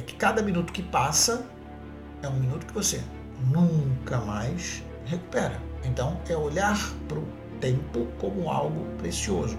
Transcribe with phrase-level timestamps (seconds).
[0.00, 1.44] é que cada minuto que passa
[2.22, 3.02] é um minuto que você
[3.52, 5.60] nunca mais recupera.
[5.84, 7.28] Então é olhar para o
[7.60, 9.58] tempo como algo precioso.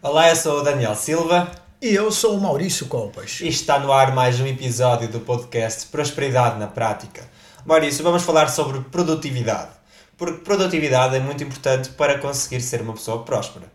[0.00, 1.50] Olá, eu sou o Daniel Silva.
[1.82, 3.40] E eu sou o Maurício Colpas.
[3.42, 7.28] E está no ar mais um episódio do podcast Prosperidade na Prática.
[7.66, 9.83] Maurício, vamos falar sobre produtividade.
[10.16, 13.70] Porque produtividade é muito importante para conseguir ser uma pessoa próspera.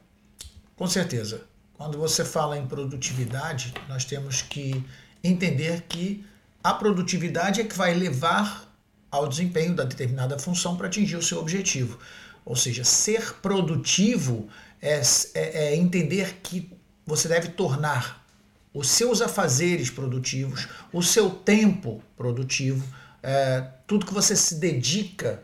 [0.75, 1.41] Com certeza.
[1.73, 4.83] Quando você fala em produtividade, nós temos que
[5.23, 6.25] entender que
[6.63, 8.69] a produtividade é que vai levar
[9.11, 11.97] ao desempenho da determinada função para atingir o seu objetivo.
[12.45, 14.47] Ou seja, ser produtivo
[14.81, 15.01] é,
[15.33, 16.71] é, é entender que
[17.05, 18.25] você deve tornar
[18.73, 22.85] os seus afazeres produtivos, o seu tempo produtivo,
[23.21, 25.43] é, tudo que você se dedica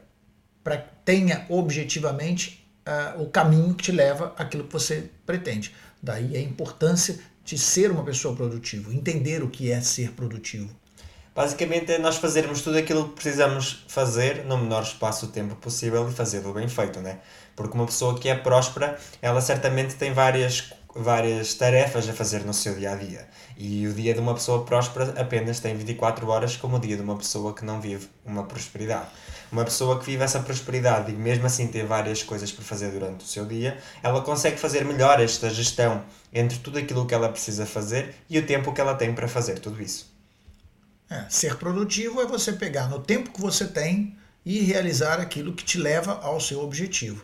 [0.65, 5.71] para que tenha objetivamente é, o caminho que te leva àquilo que você pretende.
[6.01, 10.75] Daí a importância de ser uma pessoa produtiva, entender o que é ser produtivo.
[11.35, 16.09] Basicamente é nós fazermos tudo aquilo que precisamos fazer no menor espaço de tempo possível
[16.09, 17.19] e fazê-lo bem feito, né?
[17.55, 22.53] Porque uma pessoa que é próspera, ela certamente tem várias várias tarefas a fazer no
[22.53, 23.27] seu dia a dia.
[23.57, 27.01] E o dia de uma pessoa próspera apenas tem 24 horas, como o dia de
[27.01, 29.09] uma pessoa que não vive uma prosperidade.
[29.55, 33.23] Uma pessoa que vive essa prosperidade e mesmo assim tem várias coisas para fazer durante
[33.23, 36.03] o seu dia, ela consegue fazer melhor esta gestão
[36.33, 39.59] entre tudo aquilo que ela precisa fazer e o tempo que ela tem para fazer
[39.59, 40.13] tudo isso.
[41.09, 45.63] É, ser produtivo é você pegar no tempo que você tem e realizar aquilo que
[45.63, 47.23] te leva ao seu objetivo.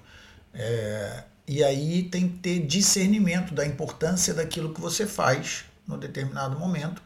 [0.54, 6.58] É, e aí tem que ter discernimento da importância daquilo que você faz no determinado
[6.58, 7.04] momento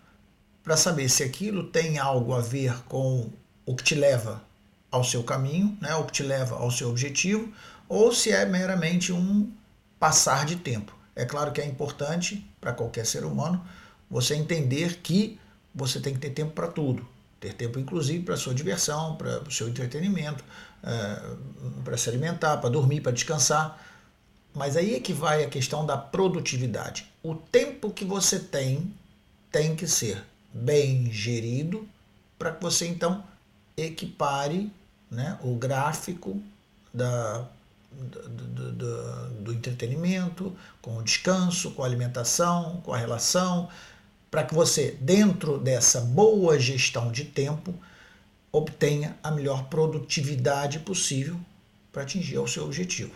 [0.64, 3.32] para saber se aquilo tem algo a ver com
[3.66, 4.40] o que te leva
[4.96, 7.52] ao seu caminho, né, o que te leva ao seu objetivo,
[7.88, 9.52] ou se é meramente um
[10.00, 10.96] passar de tempo.
[11.16, 13.64] É claro que é importante para qualquer ser humano
[14.10, 15.40] você entender que
[15.74, 17.06] você tem que ter tempo para tudo.
[17.40, 20.44] Ter tempo, inclusive, para sua diversão, para o seu entretenimento,
[20.84, 21.36] eh,
[21.84, 23.78] para se alimentar, para dormir, para descansar.
[24.54, 27.12] Mas aí é que vai a questão da produtividade.
[27.22, 28.94] O tempo que você tem
[29.52, 30.24] tem que ser
[30.54, 31.88] bem gerido
[32.40, 33.24] para que você então
[33.78, 34.72] equipare
[35.16, 36.42] né, o gráfico
[36.94, 37.48] da,
[37.92, 43.70] do, do, do, entretenimento, com o descanso, com a alimentação, com a relação,
[44.30, 47.74] para que você, dentro dessa boa gestão de tempo,
[48.52, 51.40] obtenha a melhor produtividade possível
[51.92, 53.14] para atingir o seu objetivo.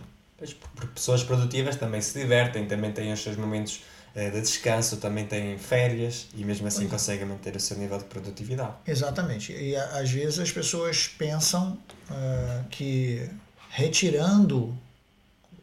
[0.74, 3.82] Porque pessoas produtivas também se divertem, também têm os seus momentos
[4.14, 6.92] de descanso, também têm férias e mesmo assim pois.
[6.92, 8.74] conseguem manter o seu nível de produtividade.
[8.86, 9.54] Exatamente.
[9.54, 11.78] E às vezes as pessoas pensam
[12.10, 13.30] uh, que
[13.70, 14.76] retirando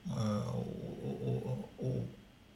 [0.06, 2.08] uh, o, o,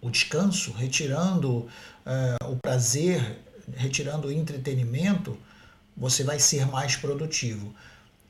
[0.02, 3.38] o, descanso, retirando uh, o prazer,
[3.76, 5.36] retirando o entretenimento,
[5.96, 7.74] você vai ser mais produtivo.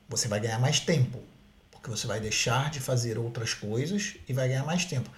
[0.09, 1.19] Você vai ganhar mais tempo
[1.81, 5.09] porque você vai deixar de fazer outras coisas e vai ganhar mais tempo.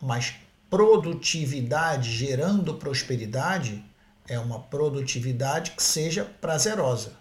[0.00, 0.34] Mas
[0.70, 3.84] produtividade gerando prosperidade
[4.28, 7.12] é uma produtividade que seja prazerosa.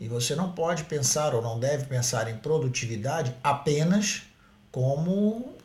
[0.00, 4.22] E você não pode pensar ou não deve pensar em produtividade apenas
[4.70, 5.56] como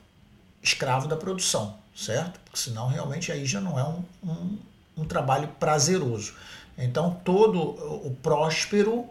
[0.61, 2.39] escravo da produção, certo?
[2.43, 4.57] Porque senão realmente aí já não é um, um,
[4.97, 6.33] um trabalho prazeroso.
[6.77, 7.59] Então todo
[8.05, 9.07] o próspero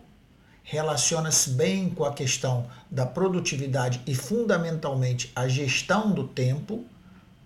[0.65, 6.85] relaciona-se bem com a questão da produtividade e, fundamentalmente, a gestão do tempo,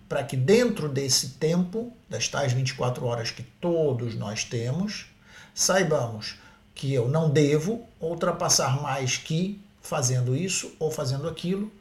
[0.07, 5.07] para que dentro desse tempo, das tais 24 horas que todos nós temos,
[5.53, 6.35] saibamos
[6.73, 11.71] que eu não devo ultrapassar mais que fazendo isso ou fazendo aquilo,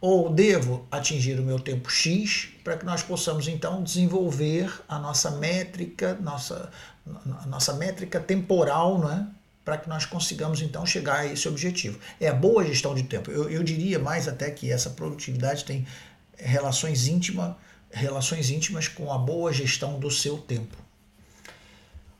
[0.00, 5.30] ou devo atingir o meu tempo X para que nós possamos então desenvolver a nossa
[5.32, 6.70] métrica, nossa,
[7.46, 9.28] nossa métrica temporal, né?
[9.64, 11.98] para que nós consigamos então chegar a esse objetivo.
[12.18, 13.30] É a boa gestão de tempo.
[13.30, 15.86] Eu, eu diria mais até que essa produtividade tem
[16.36, 17.54] relações íntimas,
[17.90, 20.76] relações íntimas com a boa gestão do seu tempo.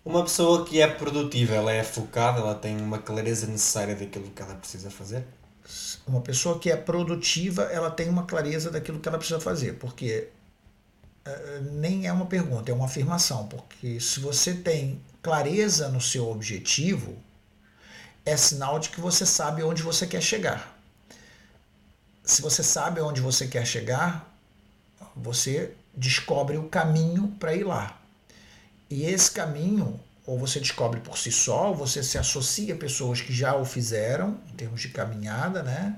[0.05, 4.43] Uma pessoa que é produtiva, ela é focada, ela tem uma clareza necessária daquilo que
[4.43, 5.25] ela precisa fazer?
[6.07, 10.29] Uma pessoa que é produtiva, ela tem uma clareza daquilo que ela precisa fazer, porque
[11.27, 16.31] uh, nem é uma pergunta, é uma afirmação, porque se você tem clareza no seu
[16.31, 17.17] objetivo,
[18.25, 20.79] é sinal de que você sabe onde você quer chegar.
[22.25, 24.30] Se você sabe onde você quer chegar,
[25.17, 28.01] você descobre o caminho para ir lá.
[28.89, 33.21] E esse caminho, ou você descobre por si só, ou você se associa a pessoas
[33.21, 35.97] que já o fizeram, em termos de caminhada, né?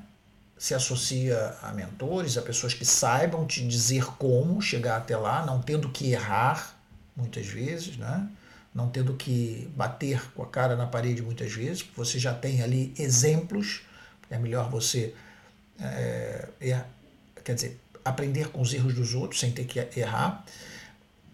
[0.62, 5.60] se associa a mentores, a pessoas que saibam te dizer como chegar até lá, não
[5.60, 6.78] tendo que errar
[7.16, 8.28] muitas vezes, né?
[8.72, 12.62] não tendo que bater com a cara na parede muitas vezes, porque você já tem
[12.62, 13.82] ali exemplos,
[14.30, 15.12] é melhor você
[15.80, 16.84] é, er,
[17.42, 20.44] quer dizer, aprender com os erros dos outros sem ter que errar.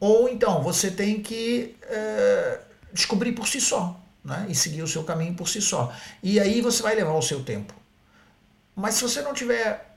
[0.00, 2.60] Ou então você tem que é,
[2.92, 4.46] descobrir por si só né?
[4.48, 5.92] e seguir o seu caminho por si só.
[6.22, 7.74] E aí você vai levar o seu tempo.
[8.76, 9.96] Mas se você não tiver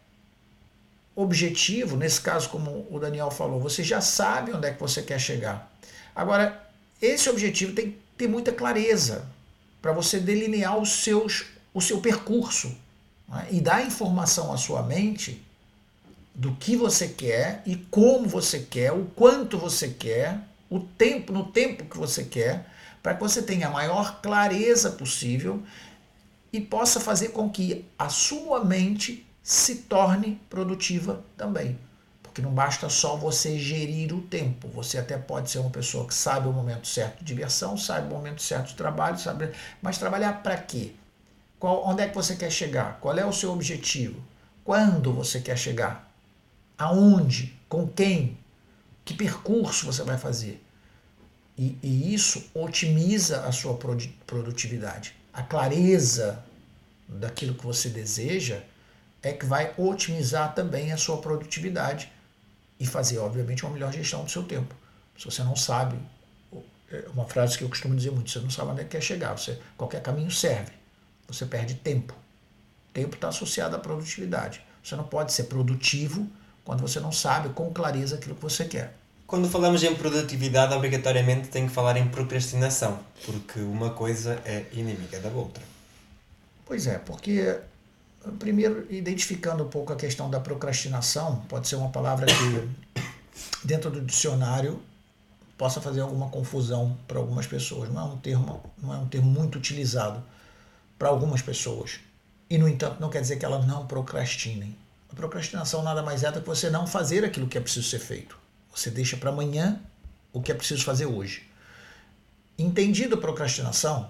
[1.15, 5.19] objetivo, nesse caso, como o Daniel falou, você já sabe onde é que você quer
[5.19, 5.71] chegar.
[6.15, 6.67] Agora,
[7.01, 9.27] esse objetivo tem que ter muita clareza
[9.81, 12.75] para você delinear os seus, o seu percurso
[13.27, 13.47] né?
[13.51, 15.43] e dar informação à sua mente
[16.33, 20.39] do que você quer e como você quer, o quanto você quer,
[20.69, 22.65] o tempo, no tempo que você quer,
[23.03, 25.61] para que você tenha a maior clareza possível
[26.53, 31.77] e possa fazer com que a sua mente se torne produtiva também.
[32.21, 34.67] Porque não basta só você gerir o tempo.
[34.69, 38.15] Você até pode ser uma pessoa que sabe o momento certo de diversão, sabe o
[38.15, 39.51] momento certo de trabalho, sabe.
[39.81, 40.93] Mas trabalhar para quê?
[41.59, 42.99] Qual, onde é que você quer chegar?
[43.01, 44.21] Qual é o seu objetivo?
[44.63, 46.10] Quando você quer chegar?
[46.81, 47.55] Aonde?
[47.69, 48.37] Com quem?
[49.05, 50.63] Que percurso você vai fazer?
[51.55, 53.77] E, e isso otimiza a sua
[54.25, 55.15] produtividade.
[55.31, 56.43] A clareza
[57.07, 58.63] daquilo que você deseja
[59.21, 62.11] é que vai otimizar também a sua produtividade
[62.79, 64.73] e fazer, obviamente, uma melhor gestão do seu tempo.
[65.15, 65.99] Se você não sabe,
[66.91, 69.01] é uma frase que eu costumo dizer muito, você não sabe onde é que quer
[69.01, 70.71] chegar, você, qualquer caminho serve.
[71.27, 72.15] Você perde tempo.
[72.91, 74.63] Tempo está associado à produtividade.
[74.83, 76.27] Você não pode ser produtivo
[76.71, 78.93] quando você não sabe com clareza aquilo que você quer.
[79.27, 85.19] Quando falamos em produtividade, obrigatoriamente tem que falar em procrastinação, porque uma coisa é inimiga
[85.19, 85.61] da outra.
[86.65, 87.59] Pois é, porque
[88.39, 93.01] Primeiro, identificando um pouco a questão da procrastinação, pode ser uma palavra que,
[93.67, 94.81] dentro do dicionário,
[95.57, 97.89] possa fazer alguma confusão para algumas pessoas.
[97.89, 100.23] Não é um termo, não é um termo muito utilizado
[100.97, 101.99] para algumas pessoas.
[102.49, 104.73] E, no entanto, não quer dizer que elas não procrastinem.
[105.11, 107.99] A procrastinação nada mais é do que você não fazer aquilo que é preciso ser
[107.99, 108.37] feito.
[108.73, 109.81] Você deixa para amanhã
[110.31, 111.49] o que é preciso fazer hoje.
[112.57, 114.09] Entendido a procrastinação,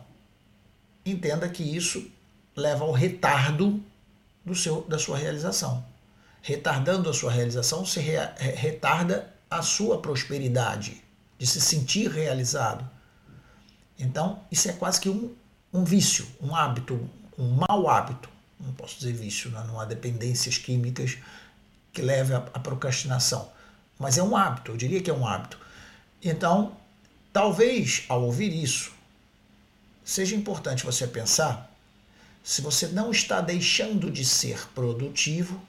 [1.04, 2.08] entenda que isso
[2.56, 3.82] leva ao retardo
[4.46, 5.84] do seu, da sua realização.
[6.44, 8.18] Retardando a sua realização, se re,
[8.56, 11.04] retarda a sua prosperidade,
[11.38, 12.88] de se sentir realizado.
[13.98, 15.34] Então, isso é quase que um,
[15.74, 18.30] um vício, um hábito, um mau hábito.
[18.64, 19.64] Não posso dizer vício, né?
[19.68, 21.18] não há dependências químicas
[21.92, 23.52] que levem à procrastinação.
[23.98, 25.60] Mas é um hábito, eu diria que é um hábito.
[26.24, 26.76] Então,
[27.34, 28.92] talvez ao ouvir isso,
[30.04, 31.72] seja importante você pensar
[32.44, 35.62] se você não está deixando de ser produtivo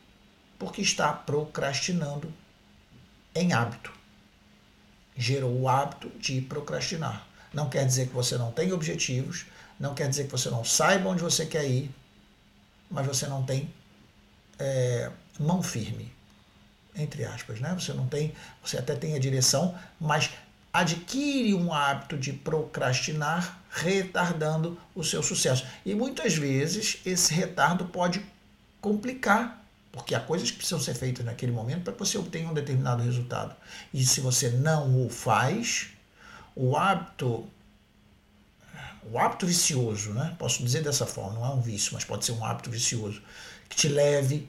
[0.58, 2.32] porque está procrastinando
[3.34, 3.92] em hábito.
[5.16, 7.26] Gerou o hábito de procrastinar.
[7.52, 9.44] Não quer dizer que você não tem objetivos,
[9.78, 11.90] não quer dizer que você não saiba onde você quer ir,
[12.92, 13.72] mas você não tem
[14.58, 15.10] é,
[15.40, 16.12] mão firme,
[16.94, 17.74] entre aspas, né?
[17.74, 20.30] Você não tem, você até tem a direção, mas
[20.72, 25.66] adquire um hábito de procrastinar, retardando o seu sucesso.
[25.84, 28.24] E muitas vezes esse retardo pode
[28.80, 32.54] complicar, porque há coisas que precisam ser feitas naquele momento para que você obtenha um
[32.54, 33.54] determinado resultado.
[33.92, 35.88] E se você não o faz,
[36.54, 37.49] o hábito
[39.11, 40.35] o hábito vicioso, né?
[40.38, 43.23] Posso dizer dessa forma, não é um vício, mas pode ser um hábito vicioso
[43.68, 44.49] que te leve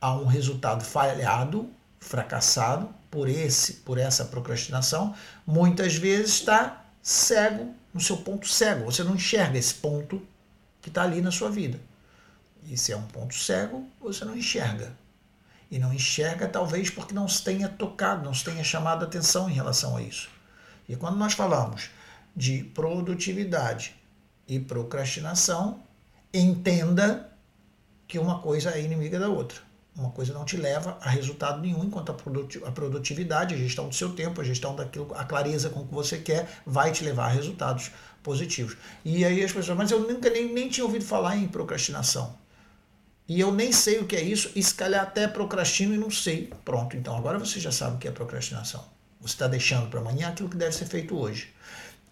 [0.00, 1.68] a um resultado falhado,
[1.98, 5.14] fracassado por esse, por essa procrastinação,
[5.46, 8.84] muitas vezes está cego no seu ponto cego.
[8.84, 10.22] Você não enxerga esse ponto
[10.80, 11.80] que está ali na sua vida.
[12.64, 14.92] E se é um ponto cego, você não enxerga.
[15.70, 19.54] E não enxerga, talvez porque não se tenha tocado, não se tenha chamado atenção em
[19.54, 20.28] relação a isso.
[20.88, 21.90] E quando nós falamos
[22.36, 23.96] de produtividade
[24.46, 25.82] e procrastinação,
[26.32, 27.32] entenda
[28.06, 29.58] que uma coisa é inimiga da outra.
[29.96, 34.12] Uma coisa não te leva a resultado nenhum, enquanto a produtividade, a gestão do seu
[34.12, 37.90] tempo, a gestão daquilo, a clareza com que você quer, vai te levar a resultados
[38.22, 38.76] positivos.
[39.02, 42.36] E aí as pessoas, mas eu nunca nem, nem tinha ouvido falar em procrastinação.
[43.26, 46.10] E eu nem sei o que é isso, e se calhar até procrastino e não
[46.10, 46.52] sei.
[46.62, 48.84] Pronto, então agora você já sabe o que é procrastinação.
[49.20, 51.52] Você está deixando para amanhã aquilo que deve ser feito hoje.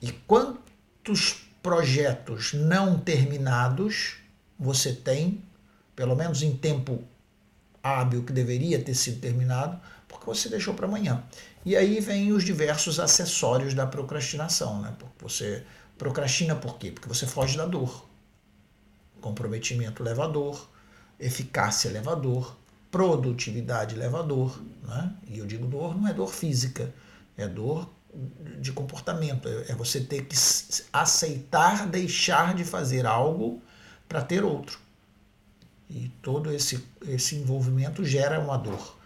[0.00, 4.16] E quantos projetos não terminados
[4.58, 5.42] você tem,
[5.96, 7.02] pelo menos em tempo
[7.82, 11.22] hábil que deveria ter sido terminado, porque você deixou para amanhã.
[11.64, 14.94] E aí vem os diversos acessórios da procrastinação, né?
[14.98, 15.64] Porque você
[15.96, 16.90] procrastina por quê?
[16.90, 18.06] Porque você foge da dor.
[19.20, 20.68] Comprometimento leva a dor,
[21.18, 22.56] eficácia leva dor,
[22.90, 24.62] produtividade leva dor.
[24.82, 25.14] Né?
[25.28, 26.92] E eu digo dor não é dor física,
[27.36, 27.90] é dor
[28.60, 29.48] de comportamento.
[29.48, 30.36] É, é você ter que
[30.92, 33.62] aceitar deixar de fazer algo
[34.08, 34.78] para ter outro.
[35.88, 38.96] E todo esse, esse envolvimento gera uma dor.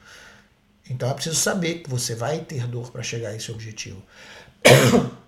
[0.88, 4.02] Então é preciso saber que você vai ter dor para chegar a esse objetivo.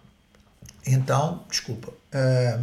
[0.86, 1.92] Então, desculpa.
[2.10, 2.58] É,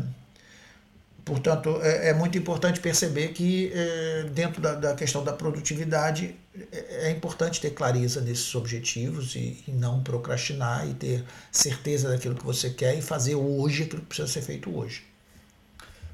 [1.27, 6.33] portanto, é, é, muito importante perceber que é, dentro da, da, questão da produtividade
[6.71, 12.33] é, é importante ter clareza nesses objetivos e, e, não procrastinar e ter certeza daquilo
[12.33, 15.03] que você quer e fazer hoje aquilo que precisa ser feito hoje.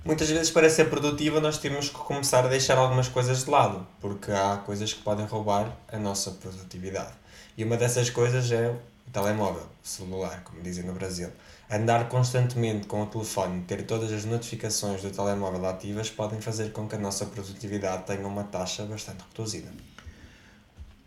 [0.04, 3.88] Muitas vezes, para ser produtiva, nós temos que começar a deixar algumas coisas de lado,
[4.02, 7.14] porque há coisas que podem roubar a nossa produtividade.
[7.56, 11.30] E uma dessas coisas é o telemóvel, celular, como dizem no Brasil.
[11.74, 16.88] Andar constantemente com o telefone, ter todas as notificações do telemóvel ativas, podem fazer com
[16.88, 19.72] que a nossa produtividade tenha uma taxa bastante reduzida.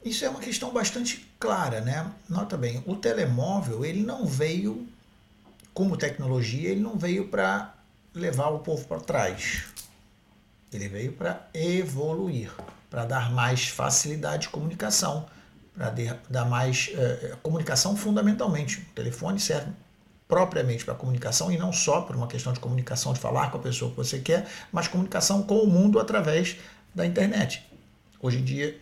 [0.04, 2.10] Isso é uma questão bastante clara, né?
[2.28, 4.88] Nota bem, o telemóvel ele não veio
[5.72, 7.72] como tecnologia, ele não veio para
[8.12, 9.66] levar o povo para trás.
[10.72, 12.52] Ele veio para evoluir,
[12.90, 15.26] para dar mais facilidade de comunicação,
[15.72, 15.94] para
[16.28, 18.80] dar mais uh, comunicação fundamentalmente.
[18.80, 19.70] O telefone serve
[20.28, 23.60] propriamente para comunicação e não só por uma questão de comunicação, de falar com a
[23.60, 26.56] pessoa que você quer, mas comunicação com o mundo através
[26.94, 27.64] da internet.
[28.20, 28.78] Hoje em dia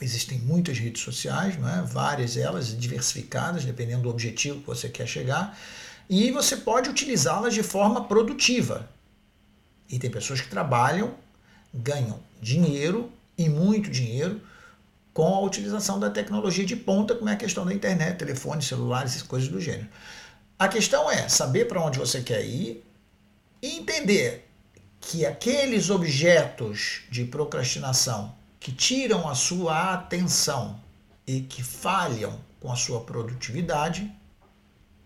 [0.00, 1.82] existem muitas redes sociais, não é?
[1.82, 5.56] várias elas diversificadas, dependendo do objetivo que você quer chegar
[6.08, 8.88] e você pode utilizá-las de forma produtiva.
[9.88, 11.14] E tem pessoas que trabalham,
[11.72, 14.40] ganham dinheiro e muito dinheiro
[15.12, 19.22] com a utilização da tecnologia de ponta, como é a questão da internet, telefone, celulares,
[19.22, 19.88] coisas do gênero.
[20.58, 22.84] A questão é saber para onde você quer ir
[23.60, 24.48] e entender
[25.00, 30.80] que aqueles objetos de procrastinação que tiram a sua atenção
[31.26, 34.10] e que falham com a sua produtividade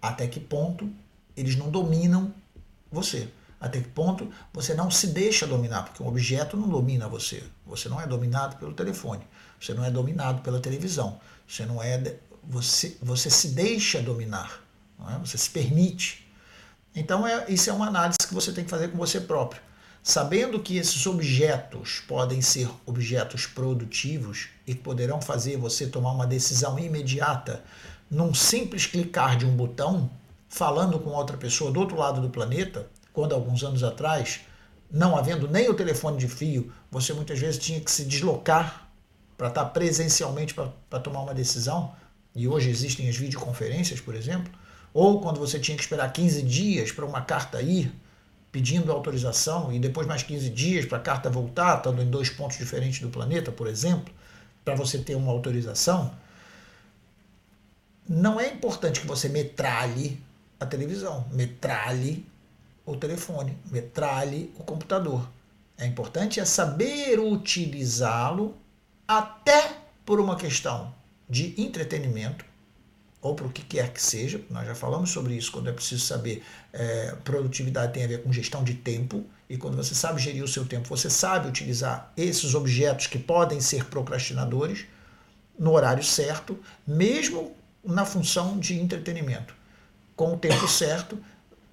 [0.00, 0.90] até que ponto
[1.36, 2.32] eles não dominam
[2.90, 3.28] você.
[3.60, 7.42] Até que ponto você não se deixa dominar, porque um objeto não domina você.
[7.66, 9.26] Você não é dominado pelo telefone,
[9.60, 14.62] você não é dominado pela televisão, você não é você você se deixa dominar,
[15.08, 15.18] é?
[15.18, 16.26] você se permite.
[16.94, 19.62] Então é, isso é uma análise que você tem que fazer com você próprio.
[20.02, 26.78] Sabendo que esses objetos podem ser objetos produtivos e poderão fazer você tomar uma decisão
[26.78, 27.62] imediata
[28.10, 30.10] num simples clicar de um botão,
[30.48, 34.40] falando com outra pessoa do outro lado do planeta, quando alguns anos atrás,
[34.90, 38.88] não havendo nem o telefone de fio, você muitas vezes tinha que se deslocar
[39.36, 41.94] para estar presencialmente para tomar uma decisão,
[42.34, 44.50] e hoje existem as videoconferências, por exemplo,
[44.92, 47.92] ou quando você tinha que esperar 15 dias para uma carta ir
[48.50, 52.56] pedindo autorização e depois mais 15 dias para a carta voltar, estando em dois pontos
[52.56, 54.12] diferentes do planeta, por exemplo,
[54.64, 56.14] para você ter uma autorização
[58.08, 60.18] não é importante que você metralhe
[60.58, 62.26] a televisão, metralhe
[62.86, 65.28] o telefone, metralhe o computador.
[65.76, 68.56] É importante é saber utilizá-lo
[69.06, 69.76] até
[70.06, 70.92] por uma questão
[71.28, 72.44] de entretenimento
[73.20, 74.40] ou para o que quer que seja.
[74.50, 76.42] Nós já falamos sobre isso quando é preciso saber.
[76.72, 80.48] É, produtividade tem a ver com gestão de tempo e quando você sabe gerir o
[80.48, 84.84] seu tempo, você sabe utilizar esses objetos que podem ser procrastinadores
[85.58, 89.54] no horário certo, mesmo na função de entretenimento,
[90.14, 91.18] com o tempo certo,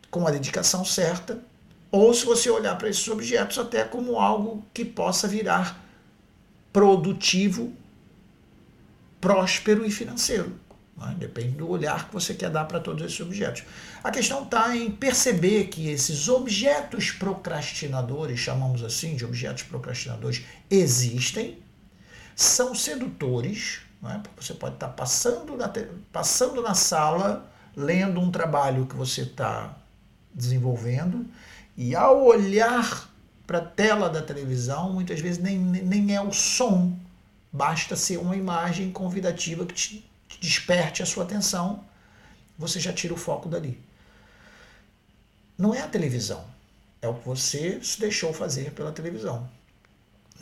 [0.10, 1.40] com a dedicação certa,
[1.92, 5.84] ou se você olhar para esses objetos até como algo que possa virar
[6.72, 7.74] produtivo,
[9.22, 10.60] próspero e financeiro.
[10.98, 11.16] Né?
[11.18, 13.64] Depende do olhar que você quer dar para todos esses objetos.
[14.04, 21.60] A questão está em perceber que esses objetos procrastinadores, chamamos assim de objetos procrastinadores, existem,
[22.36, 24.22] são sedutores, é?
[24.40, 25.72] Você pode estar passando na,
[26.12, 29.76] passando na sala, lendo um trabalho que você está
[30.34, 31.26] desenvolvendo,
[31.76, 33.10] e ao olhar
[33.48, 36.98] para a tela da televisão, muitas vezes nem, nem é o som,
[37.52, 40.10] basta ser uma imagem convidativa que te
[40.46, 41.84] desperte a sua atenção,
[42.58, 43.84] você já tira o foco dali.
[45.58, 46.46] Não é a televisão,
[47.02, 49.50] é o que você se deixou fazer pela televisão.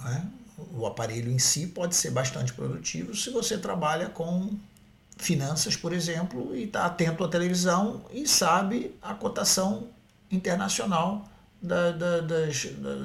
[0.06, 0.44] É?
[0.72, 4.52] o aparelho em si pode ser bastante produtivo se você trabalha com
[5.18, 9.88] finanças, por exemplo, e está atento à televisão e sabe a cotação
[10.32, 11.28] internacional
[11.62, 12.96] da, da, das, da,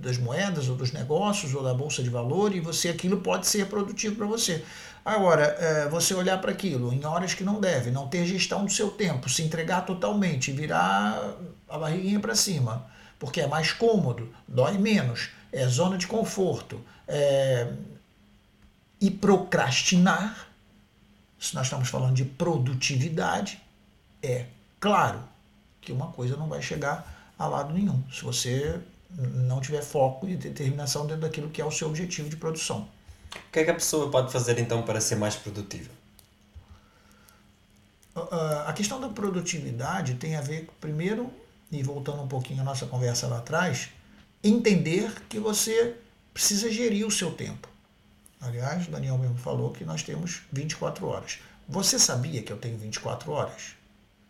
[0.00, 3.66] das moedas ou dos negócios ou da bolsa de valor e você aquilo pode ser
[3.66, 4.64] produtivo para você.
[5.04, 8.70] Agora, é, você olhar para aquilo em horas que não deve, não ter gestão do
[8.70, 11.34] seu tempo, se entregar totalmente, virar
[11.68, 12.86] a barriguinha para cima,
[13.18, 17.72] porque é mais cômodo, dói menos, é zona de conforto, é,
[19.00, 20.48] e procrastinar,
[21.38, 23.62] se nós estamos falando de produtividade,
[24.22, 24.46] é
[24.80, 25.22] claro
[25.80, 30.36] que uma coisa não vai chegar a lado nenhum, se você não tiver foco e
[30.36, 32.88] determinação dentro daquilo que é o seu objetivo de produção.
[33.34, 35.90] O que é que a pessoa pode fazer então para ser mais produtiva?
[38.66, 41.30] A questão da produtividade tem a ver, primeiro,
[41.70, 43.90] e voltando um pouquinho à nossa conversa lá atrás,
[44.42, 45.96] entender que você
[46.32, 47.68] precisa gerir o seu tempo.
[48.40, 51.38] Aliás, o Daniel mesmo falou que nós temos 24 horas.
[51.68, 53.74] Você sabia que eu tenho 24 horas?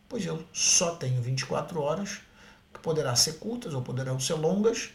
[0.09, 2.21] Pois eu só tenho 24 horas,
[2.73, 4.91] que poderá ser curtas ou poderão ser longas,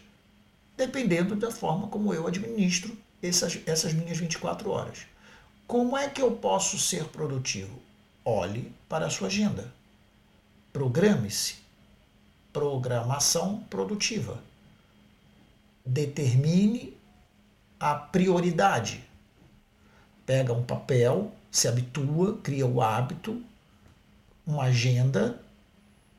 [0.76, 2.96] dependendo da forma como eu administro
[3.28, 5.06] essas, essas minhas 24 horas.
[5.66, 7.78] Como é que eu posso ser produtivo?
[8.24, 9.72] Olhe para a sua agenda.
[10.72, 11.56] Programe-se.
[12.52, 14.38] Programação produtiva.
[15.84, 16.96] Determine
[17.80, 19.04] a prioridade.
[20.24, 23.42] Pega um papel, se habitua, cria o hábito,
[24.46, 25.40] uma agenda,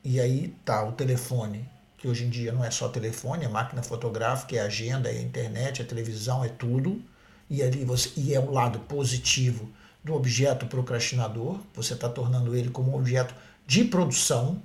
[0.04, 3.82] e aí tá o telefone, que hoje em dia não é só telefone, é máquina
[3.82, 7.02] fotográfica, é agenda, é internet, é televisão, é tudo.
[7.48, 9.70] E ali você e é o lado positivo
[10.02, 13.34] do objeto procrastinador, você está tornando ele como um objeto
[13.66, 14.62] de produção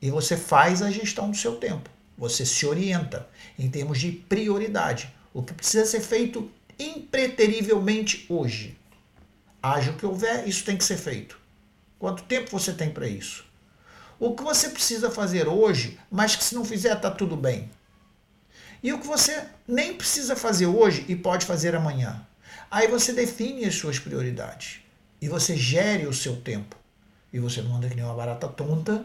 [0.00, 1.90] e você faz a gestão do seu tempo.
[2.16, 5.12] Você se orienta em termos de prioridade.
[5.34, 8.76] O que precisa ser feito impreterivelmente hoje.
[9.62, 11.38] Haja o que houver, isso tem que ser feito.
[11.98, 13.44] Quanto tempo você tem para isso?
[14.18, 17.70] O que você precisa fazer hoje, mas que se não fizer está tudo bem.
[18.82, 22.26] E o que você nem precisa fazer hoje e pode fazer amanhã.
[22.70, 24.80] Aí você define as suas prioridades
[25.20, 26.76] e você gere o seu tempo.
[27.32, 29.04] E você não anda que nem uma barata tonta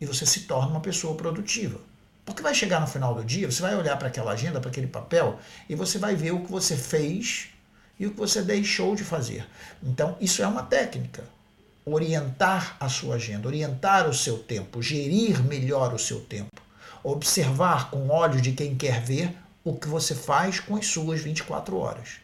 [0.00, 1.80] e você se torna uma pessoa produtiva.
[2.24, 4.86] Porque vai chegar no final do dia, você vai olhar para aquela agenda, para aquele
[4.86, 7.48] papel, e você vai ver o que você fez
[7.98, 9.46] e o que você deixou de fazer.
[9.82, 11.24] Então, isso é uma técnica.
[11.90, 16.60] Orientar a sua agenda, orientar o seu tempo, gerir melhor o seu tempo.
[17.02, 21.78] Observar com olhos de quem quer ver o que você faz com as suas 24
[21.78, 22.16] horas.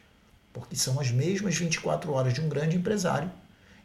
[0.53, 3.31] Porque são as mesmas 24 horas de um grande empresário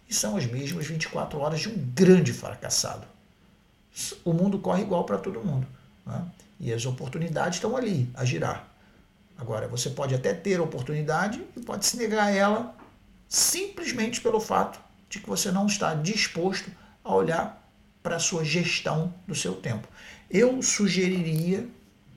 [0.10, 3.08] e são as mesmas 24 horas de um grande fracassado.
[4.26, 5.66] O mundo corre igual para todo mundo.
[6.06, 6.26] Né?
[6.60, 8.68] E as oportunidades estão ali a girar.
[9.38, 12.76] Agora, você pode até ter oportunidade e pode se negar a ela
[13.30, 16.72] simplesmente pelo fato de que você não está disposto
[17.04, 17.70] a olhar
[18.02, 19.88] para a sua gestão do seu tempo.
[20.30, 21.68] Eu sugeriria,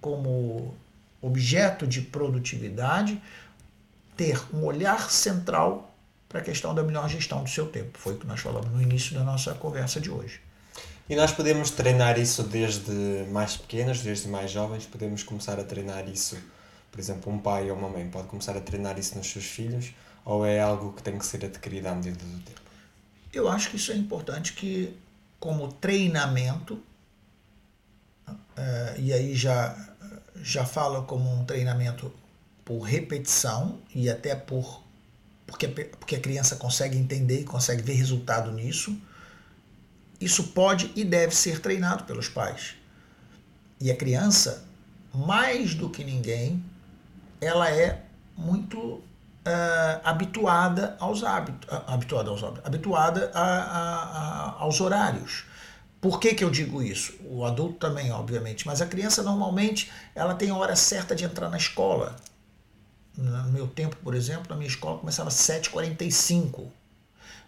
[0.00, 0.74] como
[1.20, 3.20] objeto de produtividade,
[4.16, 5.92] ter um olhar central
[6.28, 7.98] para a questão da melhor gestão do seu tempo.
[7.98, 10.40] Foi o que nós falamos no início da nossa conversa de hoje.
[11.08, 16.08] E nós podemos treinar isso desde mais pequenos, desde mais jovens, podemos começar a treinar
[16.08, 16.38] isso,
[16.90, 19.92] por exemplo, um pai ou uma mãe pode começar a treinar isso nos seus filhos,
[20.24, 22.61] ou é algo que tem que ser adquirido à medida do tempo?
[23.32, 24.94] Eu acho que isso é importante que,
[25.40, 26.74] como treinamento,
[28.28, 29.74] uh, e aí já,
[30.42, 32.12] já falo como um treinamento
[32.64, 34.82] por repetição e até por
[35.46, 38.96] porque, porque a criança consegue entender e consegue ver resultado nisso,
[40.20, 42.76] isso pode e deve ser treinado pelos pais.
[43.80, 44.64] E a criança,
[45.12, 46.64] mais do que ninguém,
[47.40, 48.02] ela é
[48.36, 49.02] muito
[49.46, 55.44] uh, habituada aos hábitos, uh, habituada aos hábitos, habituada a, a, a, aos horários.
[56.00, 57.14] Por que, que eu digo isso?
[57.24, 61.48] O adulto também, obviamente, mas a criança normalmente ela tem a hora certa de entrar
[61.48, 62.16] na escola.
[63.16, 66.66] No meu tempo, por exemplo, na minha escola começava às 7h45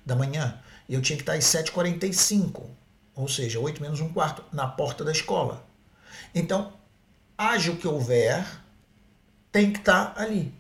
[0.07, 0.61] da manhã.
[0.89, 2.63] E eu tinha que estar às 7h45,
[3.17, 5.65] ou seja, 8 menos um quarto, na porta da escola.
[6.33, 6.73] Então,
[7.37, 8.47] haja o que houver,
[9.51, 10.55] tem que estar ali.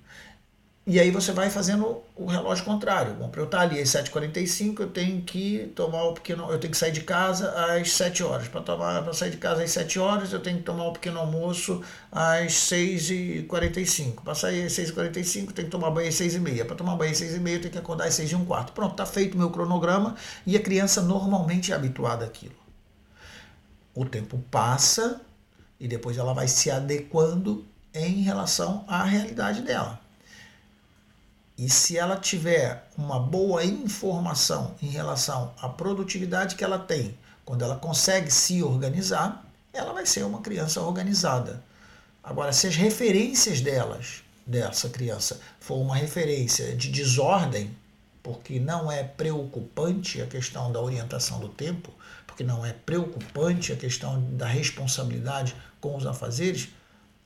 [0.86, 3.14] E aí você vai fazendo o relógio contrário.
[3.14, 6.50] Bom, para eu estar ali às 7h45, eu tenho que tomar o pequeno.
[6.50, 8.48] Eu tenho que sair de casa às 7 horas.
[8.48, 11.20] Para tomar para sair de casa às 7 horas, eu tenho que tomar o pequeno
[11.20, 14.22] almoço às 6h45.
[14.22, 16.66] Para sair às 6h45, eu tenho que tomar banho às 6h30.
[16.66, 18.70] Para tomar banho às 6h30, eu tenho que acordar às 6h15.
[18.72, 20.16] Pronto, está feito o meu cronograma
[20.46, 22.56] e a criança normalmente é habituada àquilo.
[23.94, 25.22] O tempo passa
[25.80, 30.03] e depois ela vai se adequando em relação à realidade dela.
[31.56, 37.62] E se ela tiver uma boa informação em relação à produtividade que ela tem, quando
[37.62, 41.62] ela consegue se organizar, ela vai ser uma criança organizada.
[42.22, 47.76] Agora, se as referências delas, dessa criança, for uma referência de desordem,
[48.22, 51.92] porque não é preocupante a questão da orientação do tempo,
[52.26, 56.70] porque não é preocupante a questão da responsabilidade com os afazeres,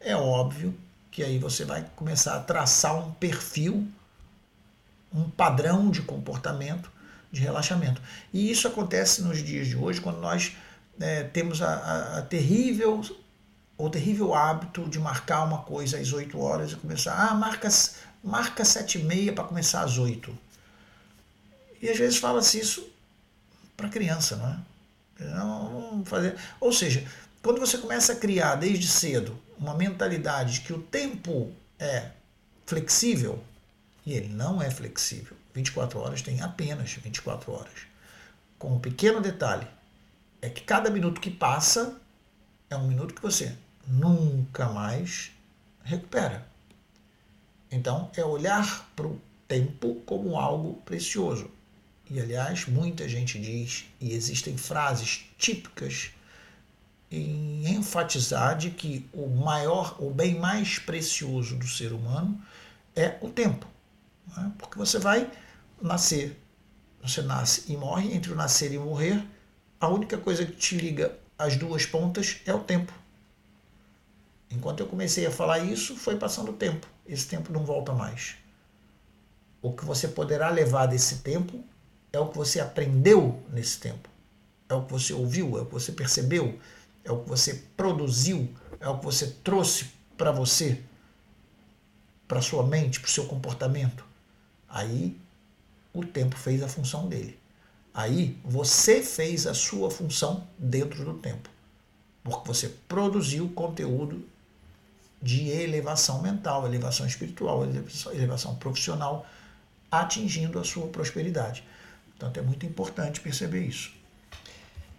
[0.01, 0.75] é óbvio
[1.11, 3.87] que aí você vai começar a traçar um perfil,
[5.13, 6.91] um padrão de comportamento
[7.31, 8.01] de relaxamento.
[8.33, 10.57] E isso acontece nos dias de hoje, quando nós
[11.01, 13.03] é, temos a, a, a, terrível
[13.77, 17.69] o terrível hábito de marcar uma coisa às 8 horas e começar, ah, marca,
[18.25, 20.37] marca 7 e meia para começar às 8.
[21.81, 22.85] E às vezes fala-se isso
[23.77, 24.59] para criança, não é?
[25.21, 26.37] Não, fazer.
[26.61, 27.07] Ou seja,
[27.41, 32.11] quando você começa a criar desde cedo uma mentalidade de que o tempo é
[32.67, 33.43] flexível,
[34.09, 37.87] e ele não é flexível, 24 horas tem apenas 24 horas.
[38.59, 39.67] Com um pequeno detalhe,
[40.41, 42.01] é que cada minuto que passa
[42.71, 43.55] é um minuto que você
[43.87, 45.31] nunca mais
[45.85, 46.47] recupera.
[47.71, 51.51] Então, é olhar para o tempo como algo precioso.
[52.09, 56.13] E, aliás, muita gente diz, e existem frases típicas
[57.11, 62.41] em enfatizar de que o maior, o bem mais precioso do ser humano
[62.97, 63.67] é o tempo.
[64.37, 64.53] Né?
[64.59, 65.31] Porque você vai
[65.81, 66.39] nascer,
[67.03, 69.25] você nasce e morre, entre o nascer e morrer,
[69.81, 72.93] a única coisa que te liga as duas pontas é o tempo.
[74.51, 76.87] Enquanto eu comecei a falar isso, foi passando o tempo.
[77.07, 78.37] Esse tempo não volta mais.
[79.63, 81.63] O que você poderá levar desse tempo
[82.13, 84.09] é o que você aprendeu nesse tempo.
[84.69, 86.59] É o que você ouviu, é o que você percebeu,
[87.05, 89.87] é o que você produziu, é o que você trouxe
[90.17, 90.83] para você,
[92.27, 94.08] para sua mente, para o seu comportamento.
[94.69, 95.17] Aí
[95.93, 97.39] o tempo fez a função dele.
[97.93, 101.49] Aí você fez a sua função dentro do tempo.
[102.23, 104.25] Porque você produziu conteúdo
[105.21, 107.65] de elevação mental, elevação espiritual,
[108.13, 109.27] elevação profissional,
[109.91, 111.65] atingindo a sua prosperidade.
[112.11, 113.98] Portanto, é muito importante perceber isso.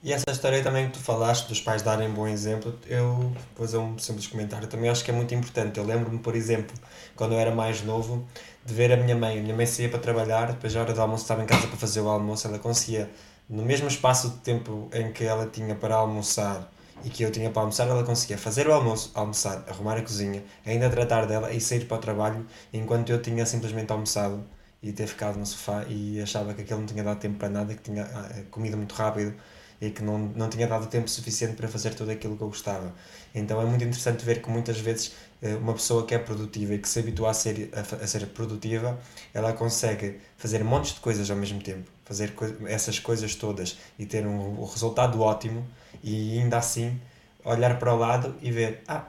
[0.01, 3.77] E essa história também que tu falaste dos pais darem bom exemplo, eu vou fazer
[3.77, 4.65] um simples comentário.
[4.65, 5.77] Também acho que é muito importante.
[5.77, 6.73] Eu lembro-me, por exemplo,
[7.17, 8.25] quando eu era mais novo,
[8.65, 9.37] de ver a minha mãe.
[9.37, 11.75] A minha mãe saía para trabalhar, depois da hora do almoço estava em casa para
[11.75, 12.47] fazer o almoço.
[12.47, 13.09] Ela conseguia,
[13.49, 16.71] no mesmo espaço de tempo em que ela tinha para almoçar
[17.03, 20.43] e que eu tinha para almoçar, ela conseguia fazer o almoço, almoçar, arrumar a cozinha,
[20.65, 24.45] ainda tratar dela e sair para o trabalho, enquanto eu tinha simplesmente almoçado
[24.81, 27.73] e ter ficado no sofá e achava que aquilo não tinha dado tempo para nada,
[27.73, 29.33] que tinha ah, comido muito rápido
[29.81, 32.93] e que não, não tinha dado tempo suficiente para fazer tudo aquilo que eu gostava.
[33.33, 36.79] Então é muito interessante ver que muitas vezes eh, uma pessoa que é produtiva e
[36.79, 38.99] que se habitua a ser, a, a ser produtiva,
[39.33, 44.05] ela consegue fazer montes de coisas ao mesmo tempo, fazer co essas coisas todas e
[44.05, 45.65] ter um, um resultado ótimo
[46.03, 46.99] e ainda assim
[47.45, 49.05] olhar para o lado e ver, ah,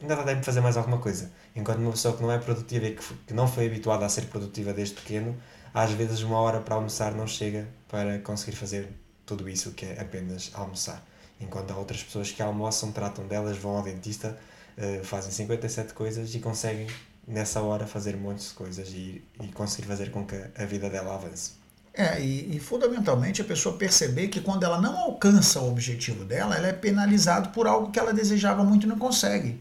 [0.00, 1.30] ainda dá tempo fazer mais alguma coisa.
[1.56, 4.26] Enquanto uma pessoa que não é produtiva e que, que não foi habituada a ser
[4.26, 5.36] produtiva desde pequeno,
[5.72, 8.88] às vezes uma hora para almoçar não chega para conseguir fazer
[9.26, 11.04] tudo isso que é apenas almoçar.
[11.40, 14.38] Enquanto há outras pessoas que almoçam, tratam delas, vão ao dentista,
[14.78, 16.86] uh, fazem 57 coisas e conseguem
[17.26, 21.14] nessa hora fazer montes de coisas e, e conseguir fazer com que a vida dela
[21.14, 21.52] avance.
[21.96, 26.56] É, e, e, fundamentalmente a pessoa perceber que quando ela não alcança o objetivo dela,
[26.56, 29.60] ela é penalizada por algo que ela desejava muito e não consegue.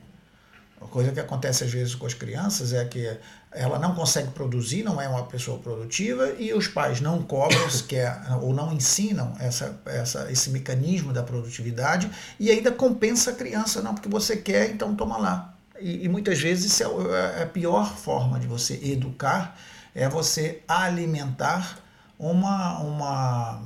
[0.84, 3.18] A coisa que acontece às vezes com as crianças é que
[3.52, 8.20] ela não consegue produzir, não é uma pessoa produtiva, e os pais não cobram sequer,
[8.42, 13.94] ou não ensinam essa, essa, esse mecanismo da produtividade e ainda compensa a criança, não,
[13.94, 15.54] porque você quer, então toma lá.
[15.80, 19.58] E, e muitas vezes isso é, é a pior forma de você educar,
[19.94, 21.78] é você alimentar
[22.18, 23.62] uma, uma,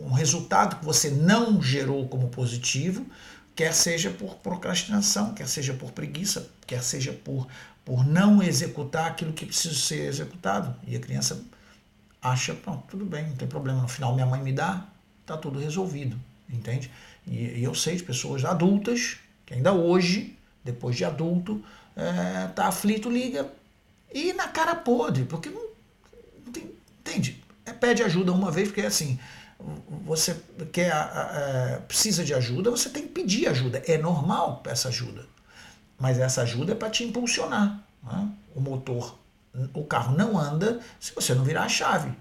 [0.00, 3.04] um resultado que você não gerou como positivo,
[3.54, 7.46] quer seja por procrastinação, quer seja por preguiça, quer seja por,
[7.84, 10.74] por não executar aquilo que precisa ser executado.
[10.86, 11.42] E a criança
[12.20, 14.86] acha, pronto, tudo bem, não tem problema, no final minha mãe me dá,
[15.20, 16.90] está tudo resolvido, entende?
[17.26, 21.62] E, e, eu sei de pessoas adultas que ainda hoje, depois de adulto,
[21.96, 23.50] é, aflito, liga
[24.14, 25.68] e na cara podre, porque não,
[26.44, 27.42] não tem, entende?
[27.64, 29.18] É, pede ajuda uma vez, porque é assim,
[30.04, 30.36] você
[30.72, 33.82] quer, é, precisa de ajuda, você tem que pedir ajuda.
[33.86, 35.26] É normal essa ajuda.
[35.98, 37.80] Mas essa ajuda é para te impulsionar.
[38.02, 38.28] Né?
[38.54, 39.18] O motor,
[39.72, 42.12] o carro não anda se você não virar a chave.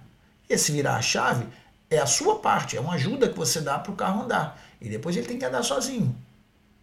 [0.47, 1.47] Esse virar a chave
[1.89, 4.61] é a sua parte, é uma ajuda que você dá para o carro andar.
[4.79, 6.15] E depois ele tem que andar sozinho.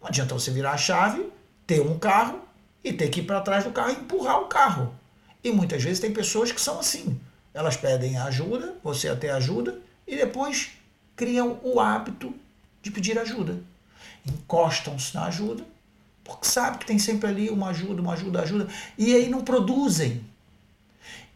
[0.01, 1.31] Não adianta você virar a chave,
[1.65, 2.41] ter um carro
[2.83, 4.93] e ter que ir para trás do carro e empurrar o carro.
[5.43, 7.19] E muitas vezes tem pessoas que são assim.
[7.53, 10.71] Elas pedem ajuda, você até ajuda, e depois
[11.15, 12.33] criam o hábito
[12.81, 13.61] de pedir ajuda.
[14.25, 15.63] Encostam-se na ajuda,
[16.23, 18.67] porque sabe que tem sempre ali uma ajuda, uma ajuda, ajuda,
[18.97, 20.25] e aí não produzem.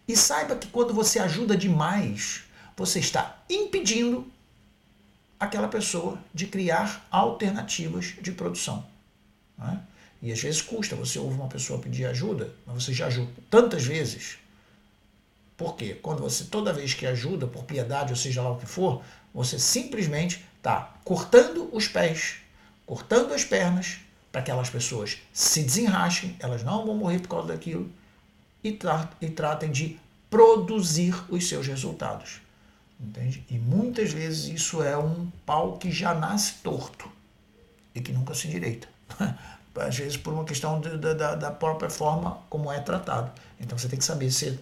[0.08, 2.44] E saiba que quando você ajuda demais,
[2.76, 4.28] você está impedindo
[5.40, 8.86] aquela pessoa de criar alternativas de produção.
[9.58, 9.82] Né?
[10.22, 13.86] E às vezes custa, você ouve uma pessoa pedir ajuda, mas você já ajuda tantas
[13.86, 14.38] vezes.
[15.58, 15.98] Por quê?
[16.02, 19.02] Quando você, toda vez que ajuda, por piedade, ou seja lá o que for,
[19.34, 22.38] você simplesmente está cortando os pés,
[22.86, 24.00] cortando as pernas,
[24.32, 27.90] para que aquelas pessoas se desenrasquem, elas não vão morrer por causa daquilo,
[28.64, 32.42] e, tra e tratem de produzir os seus resultados.
[33.00, 33.46] Entende?
[33.50, 37.12] E muitas vezes isso é um pau que já nasce torto
[37.94, 38.88] e que nunca se endireita.
[39.76, 43.32] Às vezes por uma questão de, da, da própria forma como é tratado.
[43.60, 44.60] Então você tem que saber ser,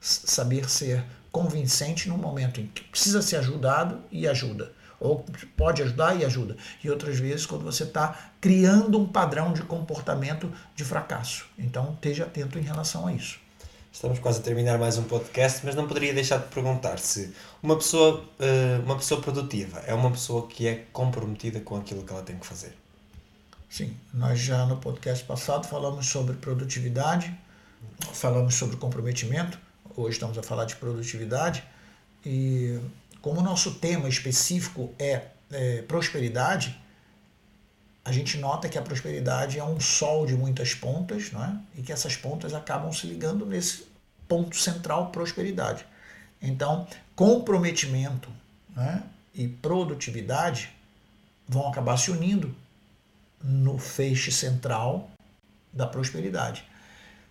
[0.00, 4.72] saber ser convincente no momento em que precisa ser ajudado e ajuda.
[5.00, 5.24] Ou
[5.56, 6.56] pode ajudar e ajuda.
[6.82, 11.46] E outras vezes quando você está criando um padrão de comportamento de fracasso.
[11.56, 13.38] Então esteja atento em relação a isso.
[13.92, 17.32] Estamos quase a terminar mais um podcast, mas não poderia deixar de perguntar se
[17.62, 22.12] uma pessoa, eh, uma pessoa produtiva é uma pessoa que é comprometida com aquilo que
[22.12, 22.76] ela tem que fazer.
[23.68, 27.36] Sim, nós já no podcast passado falamos sobre produtividade,
[28.12, 29.58] falamos sobre comprometimento,
[29.96, 31.64] hoje estamos a falar de produtividade
[32.24, 32.80] e
[33.20, 36.78] como o nosso tema específico é, é prosperidade,
[38.04, 41.58] a gente nota que a prosperidade é um sol de muitas pontas, não é?
[41.76, 43.86] e que essas pontas acabam se ligando nesse
[44.26, 45.84] ponto central, prosperidade.
[46.40, 48.30] Então, comprometimento
[48.74, 49.02] né,
[49.34, 50.70] e produtividade
[51.46, 52.54] vão acabar se unindo
[53.42, 55.10] no feixe central
[55.72, 56.64] da prosperidade.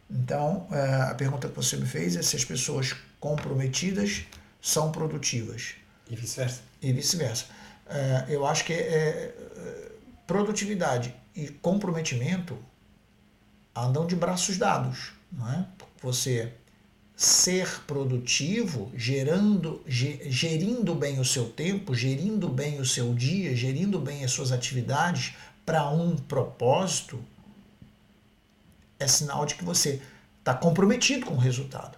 [0.10, 4.26] Então, é, a pergunta que você me fez é se as pessoas comprometidas
[4.62, 5.76] são produtivas.
[6.10, 6.62] E vice-versa.
[6.82, 7.46] E vice-versa.
[7.89, 9.34] É, eu acho que é,
[10.26, 12.58] produtividade e comprometimento
[13.76, 15.12] andam de braços dados.
[15.32, 15.65] Não é?
[16.02, 16.54] Você
[17.15, 24.24] ser produtivo, gerando, gerindo bem o seu tempo, gerindo bem o seu dia, gerindo bem
[24.24, 25.34] as suas atividades
[25.65, 27.20] para um propósito,
[29.00, 30.02] é sinal de que você
[30.40, 31.98] está comprometido com o resultado.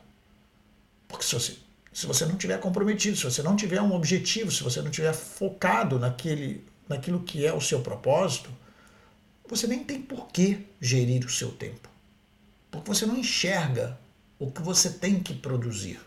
[1.08, 1.58] Porque se você,
[1.94, 5.14] se você não tiver comprometido, se você não tiver um objetivo, se você não tiver
[5.14, 8.50] focado naquele naquilo que é o seu propósito,
[9.48, 11.88] você nem tem por que gerir o seu tempo.
[12.72, 13.98] Porque você não enxerga
[14.40, 16.00] o que você tem que produzir.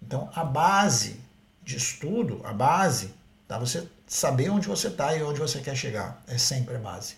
[0.00, 1.20] Então, a base
[1.62, 3.12] de estudo, a base,
[3.46, 6.22] tá você saber onde você está e onde você quer chegar.
[6.26, 7.16] É sempre a base.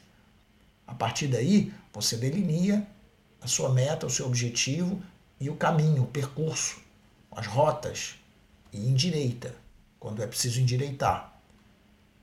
[0.87, 2.87] A partir daí, você delineia
[3.41, 5.03] a sua meta, o seu objetivo
[5.41, 6.81] e o caminho, o percurso,
[7.31, 8.17] as rotas.
[8.73, 9.55] E endireita,
[9.99, 11.33] quando é preciso endireitar.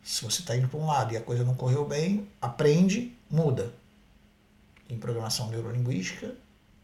[0.04, 3.74] Se você está indo para um lado e a coisa não correu bem, aprende, muda.
[4.90, 6.34] Em programação neurolinguística,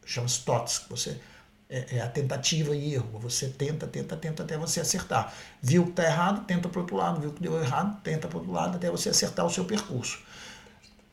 [0.06, 0.86] chama-se TOTS.
[0.90, 1.20] Você,
[1.68, 3.18] é, é, a tentativa e erro.
[3.20, 5.34] Você tenta, tenta, tenta até você acertar.
[5.62, 7.20] Viu que está errado, tenta para o outro lado.
[7.20, 10.22] Viu que deu errado, tenta para o outro lado até você acertar o seu percurso.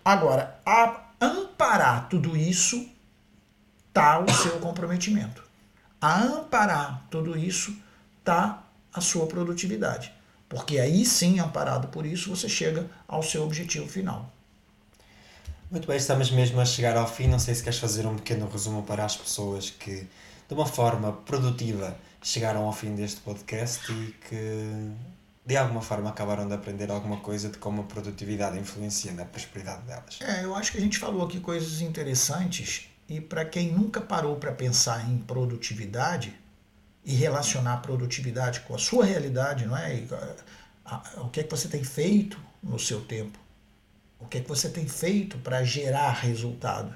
[0.04, 2.88] Agora, a amparar tudo isso
[3.88, 5.42] está o seu comprometimento.
[6.00, 7.76] A amparar tudo isso
[8.18, 10.12] está a sua produtividade.
[10.48, 14.30] Porque aí sim, amparado por isso, você chega ao seu objetivo final.
[15.70, 17.26] Muito bem, estamos mesmo a chegar ao fim.
[17.26, 20.06] Não sei se queres fazer um pequeno resumo para as pessoas que,
[20.48, 24.90] de uma forma produtiva, chegaram ao fim deste podcast e que,
[25.44, 29.82] de alguma forma, acabaram de aprender alguma coisa de como a produtividade influencia na prosperidade
[29.82, 30.18] delas.
[30.20, 34.36] É, eu acho que a gente falou aqui coisas interessantes e para quem nunca parou
[34.36, 36.32] para pensar em produtividade,
[37.04, 39.96] e relacionar a produtividade com a sua realidade, não é?
[39.96, 40.08] E,
[40.84, 43.38] a, a, o que é que você tem feito no seu tempo?
[44.20, 46.94] O que é que você tem feito para gerar resultado?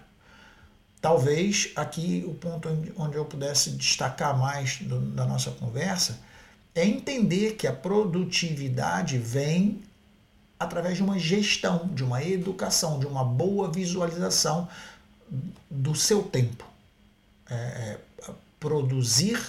[1.00, 6.18] Talvez aqui o ponto onde eu pudesse destacar mais do, da nossa conversa
[6.76, 9.82] é entender que a produtividade vem
[10.58, 14.68] através de uma gestão, de uma educação, de uma boa visualização
[15.70, 16.64] do seu tempo.
[17.48, 17.98] É, é
[18.60, 19.40] produzir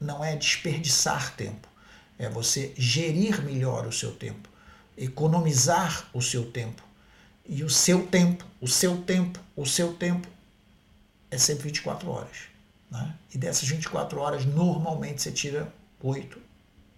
[0.00, 1.68] não é desperdiçar tempo,
[2.18, 4.48] é você gerir melhor o seu tempo,
[4.96, 6.82] economizar o seu tempo.
[7.48, 10.28] E o seu tempo, o seu tempo, o seu tempo
[11.30, 12.36] é sempre 24 horas.
[12.90, 13.14] Né?
[13.32, 16.45] E dessas 24 horas, normalmente você tira 8,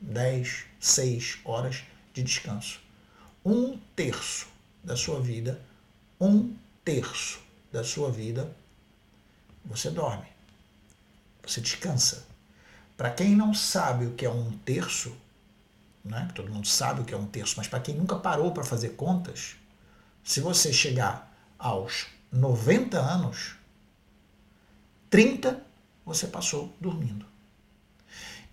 [0.00, 2.80] 10, 6 horas de descanso.
[3.44, 4.48] Um terço
[4.82, 5.60] da sua vida,
[6.20, 7.40] um terço
[7.72, 8.54] da sua vida,
[9.64, 10.26] você dorme,
[11.42, 12.26] você descansa.
[12.96, 15.16] Para quem não sabe o que é um terço,
[16.04, 16.28] né?
[16.34, 18.90] todo mundo sabe o que é um terço, mas para quem nunca parou para fazer
[18.90, 19.56] contas,
[20.24, 23.56] se você chegar aos 90 anos,
[25.10, 25.62] 30
[26.04, 27.27] você passou dormindo.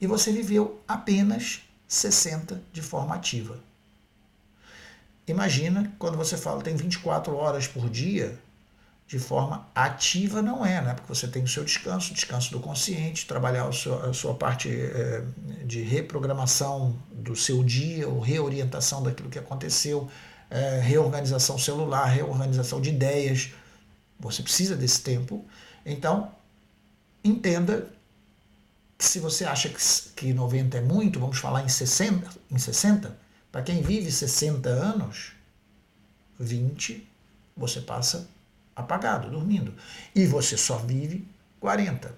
[0.06, 3.58] E você viveu apenas 60 de forma ativa.
[5.28, 8.38] imagina quando você fala tem 24 horas por dia,
[9.08, 10.94] de forma ativa não é, né?
[10.94, 14.70] Porque você tem o seu descanso, descanso do consciente, trabalhar a sua, a sua parte
[14.70, 15.24] é,
[15.66, 20.08] de reprogramação do seu dia, ou reorientação daquilo que aconteceu,
[20.52, 23.54] é, reorganização celular, reorganização de ideias.
[24.20, 25.44] Você precisa desse tempo.
[25.84, 26.32] Então,
[27.24, 27.95] entenda
[28.98, 29.80] se você acha que,
[30.16, 33.16] que 90 é muito, vamos falar em 60, em 60,
[33.52, 35.34] para quem vive 60 anos,
[36.40, 37.08] 20
[37.56, 38.28] você passa
[38.76, 39.74] apagado, dormindo.
[40.14, 41.26] E você só vive
[41.60, 42.14] 40.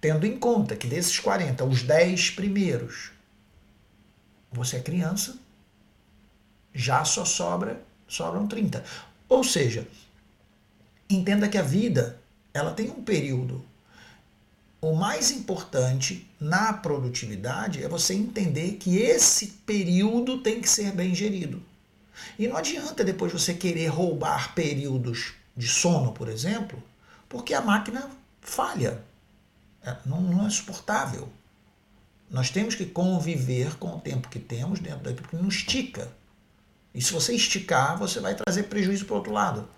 [0.00, 3.12] Tendo em conta que desses 40, os 10 primeiros,
[4.50, 5.38] você é criança,
[6.74, 8.84] já só sobra, sobram 30.
[9.28, 9.86] Ou seja,
[11.08, 12.20] entenda que a vida,
[12.52, 13.64] ela tem um período.
[14.82, 21.14] O mais importante na produtividade é você entender que esse período tem que ser bem
[21.14, 21.62] gerido.
[22.36, 26.82] E não adianta depois você querer roubar períodos de sono, por exemplo,
[27.28, 29.00] porque a máquina falha.
[29.84, 31.28] É, não, não é suportável.
[32.28, 36.10] Nós temos que conviver com o tempo que temos dentro daquilo que não estica.
[36.92, 39.68] E se você esticar, você vai trazer prejuízo para o outro lado.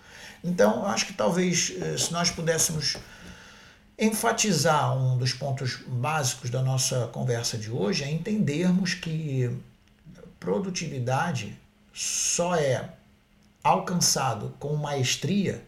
[0.43, 2.97] Então, eu acho que talvez, eh, se nós pudéssemos
[3.97, 9.49] enfatizar um dos pontos básicos da nossa conversa de hoje, é entendermos que
[10.39, 11.57] produtividade
[11.93, 12.89] só é
[13.63, 15.63] alcançado com maestria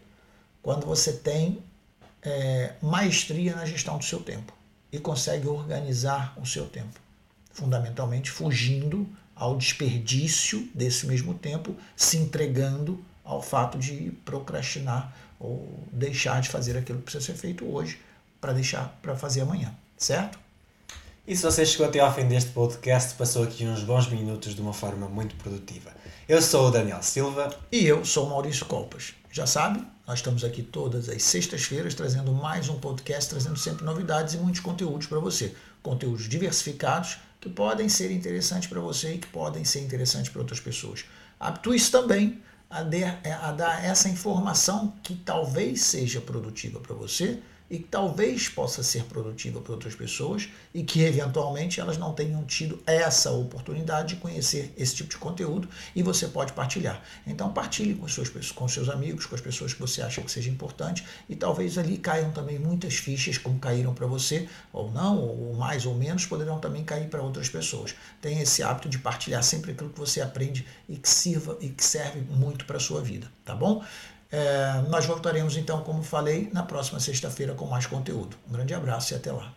[0.62, 1.58] quando você tem
[2.22, 4.52] é, maestria na gestão do seu tempo
[4.92, 7.00] e consegue organizar o seu tempo,
[7.50, 16.40] fundamentalmente fugindo ao desperdício desse mesmo tempo, se entregando ao fato de procrastinar ou deixar
[16.40, 17.98] de fazer aquilo que precisa ser feito hoje
[18.40, 20.38] para deixar para fazer amanhã, certo?
[21.26, 24.62] E se você chegou até ao fim deste podcast, passou aqui uns bons minutos de
[24.62, 25.90] uma forma muito produtiva.
[26.26, 27.54] Eu sou o Daniel Silva.
[27.70, 29.12] E eu sou o Maurício Colpas.
[29.30, 34.32] Já sabe, nós estamos aqui todas as sextas-feiras trazendo mais um podcast, trazendo sempre novidades
[34.32, 35.54] e muitos conteúdos para você.
[35.82, 40.60] Conteúdos diversificados que podem ser interessantes para você e que podem ser interessantes para outras
[40.60, 41.04] pessoas.
[41.38, 47.38] Habitue-se também a, a dar essa informação que talvez seja produtiva para você
[47.70, 52.44] e que talvez possa ser produtiva para outras pessoas e que eventualmente elas não tenham
[52.44, 57.02] tido essa oportunidade de conhecer esse tipo de conteúdo e você pode partilhar.
[57.26, 60.50] Então partilhe com seus, com seus amigos, com as pessoas que você acha que seja
[60.50, 65.54] importante e talvez ali caiam também muitas fichas como caíram para você ou não, ou
[65.54, 67.94] mais ou menos, poderão também cair para outras pessoas.
[68.20, 71.84] Tenha esse hábito de partilhar sempre aquilo que você aprende e que sirva e que
[71.84, 73.84] serve muito para a sua vida, tá bom?
[74.30, 78.36] É, nós voltaremos então, como falei, na próxima sexta-feira com mais conteúdo.
[78.48, 79.52] Um grande abraço e até lá.